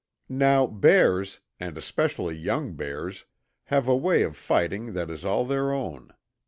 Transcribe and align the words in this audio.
Now 0.29 0.65
bears, 0.65 1.41
and 1.59 1.77
especially 1.77 2.35
young 2.35 2.73
bears, 2.73 3.25
have 3.65 3.87
a 3.87 3.95
way 3.95 4.23
of 4.23 4.35
fighting 4.35 4.93
that 4.93 5.11
is 5.11 5.23
all 5.23 5.45
their 5.45 5.71
own. 5.71 6.09